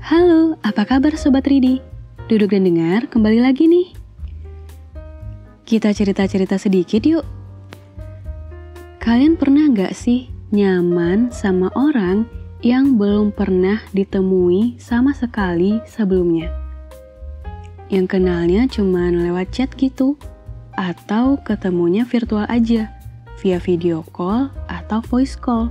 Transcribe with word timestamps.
Halo, 0.00 0.56
apa 0.64 0.88
kabar 0.88 1.12
Sobat 1.12 1.44
Ridi? 1.44 1.76
Duduk 2.24 2.56
dan 2.56 2.64
dengar, 2.64 3.04
kembali 3.12 3.44
lagi 3.44 3.68
nih. 3.68 3.92
Kita 5.68 5.92
cerita-cerita 5.92 6.56
sedikit 6.56 7.04
yuk. 7.04 7.20
Kalian 8.96 9.36
pernah 9.36 9.68
nggak 9.68 9.92
sih 9.92 10.32
nyaman 10.56 11.28
sama 11.28 11.68
orang 11.76 12.24
yang 12.64 12.96
belum 12.96 13.36
pernah 13.36 13.84
ditemui 13.92 14.80
sama 14.80 15.12
sekali 15.12 15.84
sebelumnya? 15.84 16.48
Yang 17.92 18.16
kenalnya 18.16 18.64
cuma 18.72 19.12
lewat 19.12 19.52
chat 19.52 19.68
gitu, 19.76 20.16
atau 20.80 21.36
ketemunya 21.44 22.08
virtual 22.08 22.48
aja, 22.48 22.88
via 23.44 23.60
video 23.60 24.00
call 24.16 24.48
atau 24.64 25.04
voice 25.04 25.36
call. 25.36 25.68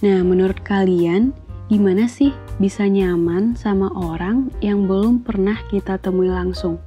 Nah, 0.00 0.24
menurut 0.24 0.64
kalian, 0.64 1.36
gimana 1.68 2.08
sih 2.08 2.32
bisa 2.56 2.88
nyaman 2.88 3.52
sama 3.52 3.92
orang 3.92 4.48
yang 4.64 4.88
belum 4.88 5.20
pernah 5.20 5.60
kita 5.68 6.00
temui 6.00 6.32
langsung? 6.32 6.80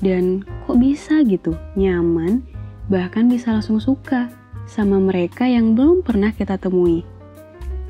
Dan 0.00 0.44
kok 0.64 0.80
bisa 0.80 1.20
gitu 1.24 1.52
nyaman, 1.76 2.40
bahkan 2.88 3.28
bisa 3.28 3.52
langsung 3.52 3.78
suka 3.78 4.32
sama 4.64 4.96
mereka 4.96 5.44
yang 5.44 5.76
belum 5.76 6.00
pernah 6.00 6.32
kita 6.32 6.56
temui? 6.56 7.04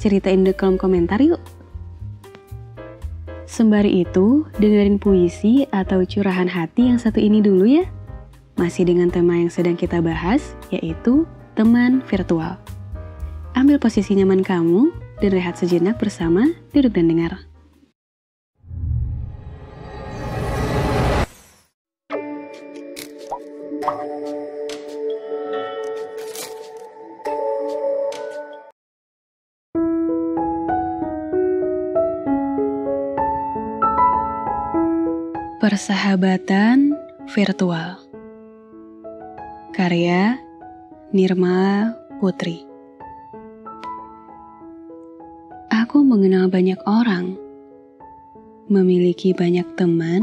Ceritain 0.00 0.40
di 0.42 0.56
kolom 0.56 0.80
komentar 0.80 1.20
yuk! 1.20 1.38
Sembari 3.44 4.00
itu, 4.00 4.48
dengerin 4.56 4.96
puisi 4.96 5.68
atau 5.68 6.08
curahan 6.08 6.48
hati 6.48 6.88
yang 6.88 6.96
satu 6.96 7.20
ini 7.20 7.44
dulu 7.44 7.68
ya. 7.68 7.84
Masih 8.56 8.88
dengan 8.88 9.12
tema 9.12 9.36
yang 9.36 9.52
sedang 9.52 9.76
kita 9.76 10.00
bahas, 10.00 10.56
yaitu 10.72 11.28
teman 11.52 12.00
virtual. 12.08 12.56
Ambil 13.52 13.76
posisi 13.76 14.16
nyaman 14.16 14.40
kamu 14.40 15.01
dan 15.22 15.38
rehat 15.38 15.54
sejenak 15.54 16.02
bersama 16.02 16.50
Duduk 16.74 16.98
dan 16.98 17.06
Dengar. 17.06 17.38
Persahabatan 35.62 36.98
virtual 37.30 37.94
Karya 39.70 40.34
Nirmala 41.14 41.94
Putri 42.18 42.71
mengenal 46.12 46.44
banyak 46.52 46.76
orang, 46.84 47.40
memiliki 48.68 49.32
banyak 49.32 49.64
teman, 49.80 50.20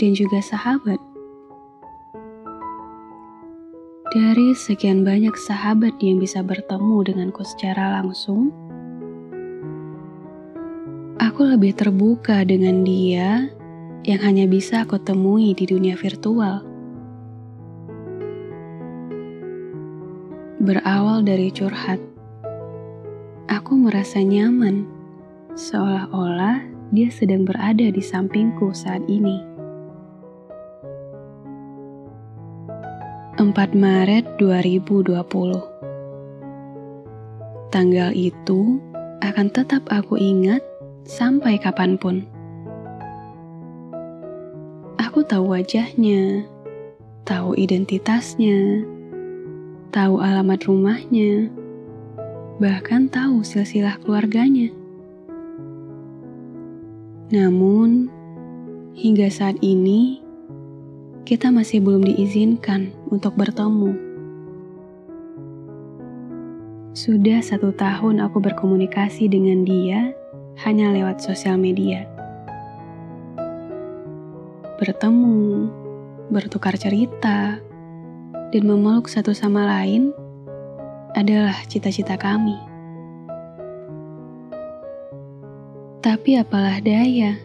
dan 0.00 0.16
juga 0.16 0.40
sahabat. 0.40 0.96
Dari 4.08 4.56
sekian 4.56 5.04
banyak 5.04 5.36
sahabat 5.36 5.92
yang 6.00 6.16
bisa 6.16 6.40
bertemu 6.40 7.04
denganku 7.04 7.44
secara 7.44 8.00
langsung, 8.00 8.48
aku 11.20 11.44
lebih 11.44 11.76
terbuka 11.76 12.40
dengan 12.48 12.80
dia 12.80 13.44
yang 14.08 14.24
hanya 14.24 14.48
bisa 14.48 14.88
aku 14.88 14.96
temui 15.04 15.52
di 15.52 15.68
dunia 15.68 16.00
virtual. 16.00 16.64
Berawal 20.64 21.28
dari 21.28 21.52
curhat, 21.52 22.00
aku 23.68 23.84
merasa 23.84 24.24
nyaman, 24.24 24.88
seolah-olah 25.52 26.64
dia 26.88 27.12
sedang 27.12 27.44
berada 27.44 27.84
di 27.92 28.00
sampingku 28.00 28.72
saat 28.72 29.04
ini. 29.12 29.44
4 33.36 33.52
Maret 33.76 34.24
2020 34.40 35.12
Tanggal 37.68 38.16
itu 38.16 38.80
akan 39.20 39.52
tetap 39.52 39.84
aku 39.92 40.16
ingat 40.16 40.64
sampai 41.04 41.60
kapan 41.60 42.00
pun. 42.00 42.24
Aku 44.96 45.20
tahu 45.28 45.52
wajahnya, 45.52 46.40
tahu 47.28 47.52
identitasnya, 47.52 48.80
tahu 49.92 50.24
alamat 50.24 50.64
rumahnya, 50.64 51.52
bahkan 52.58 53.06
tahu 53.06 53.46
silsilah 53.46 54.02
keluarganya. 54.02 54.74
Namun, 57.30 58.10
hingga 58.98 59.30
saat 59.30 59.54
ini, 59.62 60.18
kita 61.22 61.54
masih 61.54 61.78
belum 61.78 62.02
diizinkan 62.02 62.90
untuk 63.14 63.38
bertemu. 63.38 63.94
Sudah 66.98 67.38
satu 67.46 67.70
tahun 67.70 68.18
aku 68.18 68.42
berkomunikasi 68.42 69.30
dengan 69.30 69.62
dia 69.62 70.10
hanya 70.66 70.90
lewat 70.90 71.22
sosial 71.22 71.54
media. 71.54 72.10
Bertemu, 74.82 75.70
bertukar 76.34 76.74
cerita, 76.74 77.62
dan 78.50 78.62
memeluk 78.66 79.06
satu 79.06 79.30
sama 79.30 79.62
lain 79.62 80.10
adalah 81.16 81.56
cita-cita 81.64 82.18
kami. 82.20 82.56
Tapi 86.04 86.40
apalah 86.40 86.80
daya, 86.80 87.36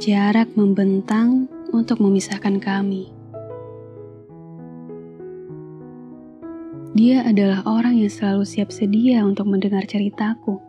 jarak 0.00 0.52
membentang 0.56 1.48
untuk 1.72 2.00
memisahkan 2.00 2.60
kami. 2.60 3.12
Dia 6.92 7.24
adalah 7.24 7.64
orang 7.64 7.96
yang 7.96 8.12
selalu 8.12 8.44
siap 8.44 8.68
sedia 8.68 9.24
untuk 9.24 9.48
mendengar 9.48 9.88
ceritaku. 9.88 10.60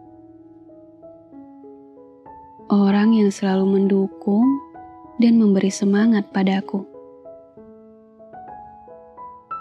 Orang 2.72 3.12
yang 3.12 3.28
selalu 3.28 3.68
mendukung 3.68 4.48
dan 5.20 5.36
memberi 5.36 5.68
semangat 5.68 6.32
padaku. 6.32 6.88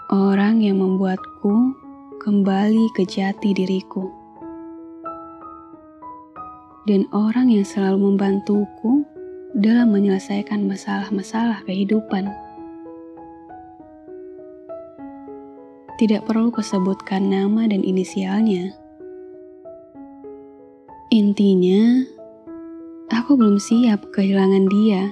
Orang 0.07 0.63
yang 0.63 0.79
membuatku 0.79 1.82
kembali 2.23 2.95
ke 2.95 3.03
jati 3.03 3.51
diriku. 3.51 4.07
Dan 6.87 7.03
orang 7.11 7.51
yang 7.51 7.67
selalu 7.67 8.15
membantuku 8.15 9.03
dalam 9.51 9.91
menyelesaikan 9.91 10.63
masalah-masalah 10.63 11.67
kehidupan. 11.67 12.31
Tidak 15.99 16.23
perlu 16.23 16.47
kusebutkan 16.47 17.27
nama 17.27 17.67
dan 17.67 17.83
inisialnya. 17.83 18.71
Intinya, 21.11 22.07
aku 23.11 23.35
belum 23.35 23.59
siap 23.59 24.15
kehilangan 24.15 24.65
dia. 24.71 25.11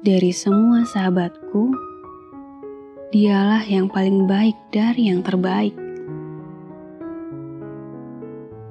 Dari 0.00 0.32
semua 0.32 0.88
sahabatku, 0.88 1.85
dialah 3.14 3.62
yang 3.70 3.86
paling 3.86 4.26
baik 4.26 4.58
dari 4.74 5.06
yang 5.06 5.22
terbaik. 5.22 5.74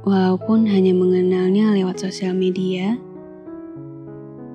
Walaupun 0.03 0.67
hanya 0.67 0.91
mengenalnya 0.91 1.71
lewat 1.71 2.03
sosial 2.03 2.35
media, 2.35 2.99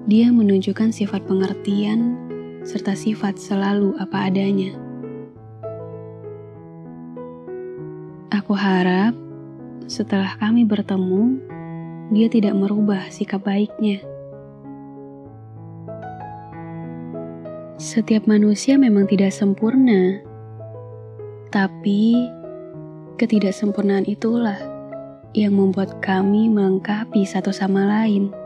dia 0.04 0.28
menunjukkan 0.30 0.92
sifat 0.92 1.24
pengertian 1.24 2.14
serta 2.62 2.92
sifat 2.92 3.41
selalu 3.41 3.96
apa 3.96 4.28
adanya. 4.28 4.76
Aku 8.30 8.52
harap 8.54 9.16
setelah 9.91 10.38
kami 10.38 10.62
bertemu, 10.68 11.41
dia 12.15 12.30
tidak 12.30 12.54
merubah 12.54 13.10
sikap 13.10 13.42
baiknya. 13.42 14.04
Setiap 17.80 18.28
manusia 18.28 18.77
memang 18.77 19.09
tidak 19.09 19.32
sempurna, 19.32 20.21
tapi 21.48 22.12
ketidaksempurnaan 23.16 24.04
itulah 24.04 24.60
yang 25.32 25.56
membuat 25.56 25.97
kami 26.04 26.53
melengkapi 26.53 27.24
satu 27.24 27.48
sama 27.48 27.88
lain. 27.88 28.36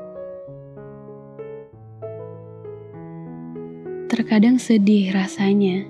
Terkadang 4.07 4.63
sedih 4.63 5.11
rasanya 5.11 5.83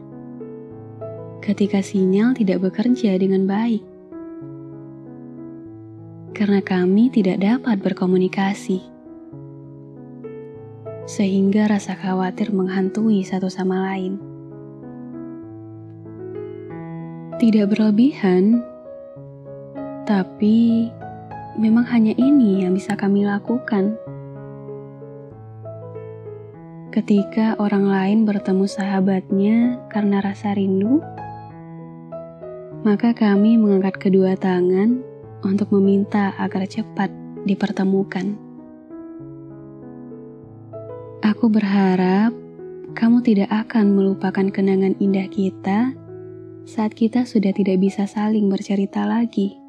ketika 1.44 1.84
sinyal 1.84 2.32
tidak 2.32 2.64
bekerja 2.64 3.12
dengan 3.20 3.44
baik, 3.44 3.84
karena 6.32 6.64
kami 6.64 7.12
tidak 7.12 7.44
dapat 7.44 7.76
berkomunikasi 7.84 8.93
sehingga 11.04 11.68
rasa 11.68 11.96
khawatir 11.96 12.48
menghantui 12.52 13.20
satu 13.24 13.52
sama 13.52 13.92
lain. 13.92 14.16
Tidak 17.36 17.66
berlebihan, 17.68 18.64
tapi 20.08 20.88
memang 21.60 21.84
hanya 21.92 22.16
ini 22.16 22.64
yang 22.64 22.72
bisa 22.72 22.96
kami 22.96 23.28
lakukan. 23.28 23.96
Ketika 26.94 27.58
orang 27.58 27.90
lain 27.90 28.18
bertemu 28.22 28.70
sahabatnya 28.70 29.82
karena 29.90 30.22
rasa 30.22 30.54
rindu, 30.54 31.02
maka 32.86 33.10
kami 33.16 33.58
mengangkat 33.58 33.98
kedua 33.98 34.38
tangan 34.38 35.02
untuk 35.42 35.74
meminta 35.74 36.32
agar 36.38 36.68
cepat 36.70 37.10
dipertemukan. 37.42 38.43
Aku 41.44 41.52
berharap 41.52 42.32
kamu 42.96 43.20
tidak 43.20 43.52
akan 43.52 43.92
melupakan 43.92 44.48
kenangan 44.48 44.96
indah 44.96 45.28
kita 45.28 45.92
saat 46.64 46.96
kita 46.96 47.28
sudah 47.28 47.52
tidak 47.52 47.84
bisa 47.84 48.08
saling 48.08 48.48
bercerita 48.48 49.04
lagi. 49.04 49.60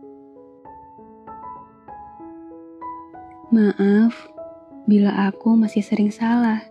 Maaf 3.51 4.15
bila 4.87 5.27
aku 5.27 5.59
masih 5.59 5.83
sering 5.83 6.15
salah 6.15 6.63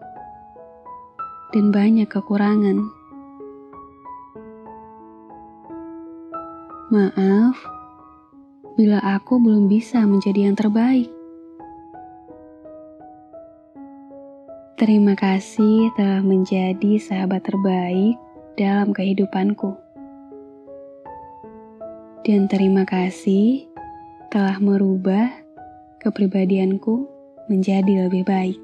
dan 1.52 1.68
banyak 1.68 2.08
kekurangan. 2.08 2.80
Maaf 6.88 7.60
bila 8.80 9.04
aku 9.04 9.36
belum 9.36 9.68
bisa 9.68 10.00
menjadi 10.08 10.48
yang 10.48 10.56
terbaik. 10.56 11.12
Terima 14.74 15.14
kasih 15.14 15.94
telah 15.94 16.18
menjadi 16.18 16.98
sahabat 16.98 17.46
terbaik 17.46 18.18
dalam 18.58 18.90
kehidupanku. 18.90 19.70
Dan 22.26 22.50
terima 22.50 22.82
kasih 22.82 23.70
telah 24.34 24.58
merubah 24.58 25.30
kepribadianku 26.02 27.06
menjadi 27.46 28.10
lebih 28.10 28.26
baik. 28.26 28.58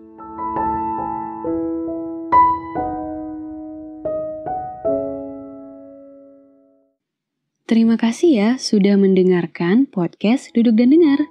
Terima 7.71 7.95
kasih 7.95 8.31
ya 8.35 8.51
sudah 8.59 8.99
mendengarkan 8.99 9.87
podcast 9.87 10.51
Duduk 10.59 10.75
dan 10.75 10.91
Dengar. 10.91 11.23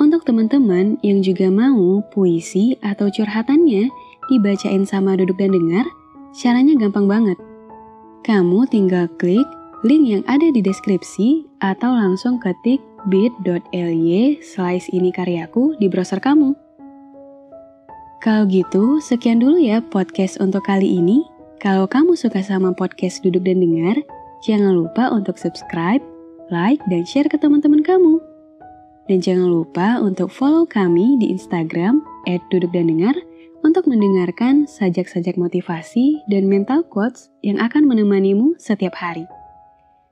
Untuk 0.00 0.24
teman-teman 0.24 0.96
yang 1.04 1.20
juga 1.20 1.52
mau 1.52 2.00
puisi 2.12 2.76
atau 2.80 3.12
curhatannya 3.12 3.92
dibacain 4.30 4.86
sama 4.86 5.18
Duduk 5.18 5.36
dan 5.36 5.52
Dengar, 5.52 5.84
caranya 6.32 6.78
gampang 6.78 7.10
banget. 7.10 7.36
Kamu 8.22 8.70
tinggal 8.70 9.10
klik 9.18 9.44
link 9.82 10.06
yang 10.06 10.22
ada 10.30 10.48
di 10.54 10.62
deskripsi 10.62 11.44
atau 11.60 11.90
langsung 11.90 12.38
ketik 12.38 12.78
bit.ly 13.10 14.38
slice 14.40 14.86
ini 14.94 15.10
karyaku 15.10 15.74
di 15.82 15.90
browser 15.90 16.22
kamu. 16.22 16.54
Kalau 18.22 18.46
gitu, 18.46 19.02
sekian 19.02 19.42
dulu 19.42 19.58
ya 19.58 19.82
podcast 19.82 20.38
untuk 20.38 20.62
kali 20.64 21.00
ini. 21.00 21.26
Kalau 21.58 21.90
kamu 21.90 22.14
suka 22.14 22.40
sama 22.40 22.72
podcast 22.72 23.24
Duduk 23.24 23.44
dan 23.44 23.60
Dengar, 23.60 23.96
Jangan 24.40 24.72
lupa 24.72 25.12
untuk 25.12 25.36
subscribe, 25.36 26.00
like, 26.48 26.80
dan 26.88 27.04
share 27.04 27.28
ke 27.28 27.36
teman-teman 27.36 27.84
kamu. 27.84 28.16
Dan 29.04 29.20
jangan 29.20 29.52
lupa 29.52 30.00
untuk 30.00 30.32
follow 30.32 30.64
kami 30.64 31.20
di 31.20 31.28
Instagram 31.28 32.00
@dudukdandengar 32.48 33.12
untuk 33.60 33.86
mendengarkan 33.88 34.64
sajak-sajak 34.64 35.36
motivasi 35.36 36.20
dan 36.28 36.48
mental 36.48 36.84
quotes 36.86 37.28
yang 37.44 37.60
akan 37.60 37.86
menemanimu 37.86 38.56
setiap 38.56 38.96
hari. 38.96 39.24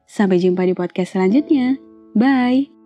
Sampai 0.09 0.41
jumpa 0.41 0.65
di 0.65 0.73
podcast 0.73 1.17
selanjutnya. 1.17 1.77
Bye. 2.17 2.78